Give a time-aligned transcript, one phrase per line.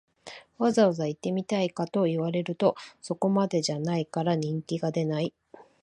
[0.57, 5.31] わざわざ行ってみたいかと言われると、そこまでじゃないから人気が出ない